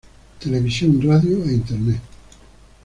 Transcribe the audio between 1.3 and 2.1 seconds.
e Internet.